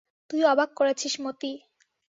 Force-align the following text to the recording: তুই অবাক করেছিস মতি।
তুই 0.29 0.41
অবাক 0.43 0.69
করেছিস 0.75 1.13
মতি। 1.19 1.51